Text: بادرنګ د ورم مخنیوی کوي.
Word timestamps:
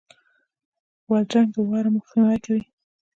بادرنګ 1.07 1.49
د 1.55 1.57
ورم 1.69 1.93
مخنیوی 1.97 2.37
کوي. 2.45 2.63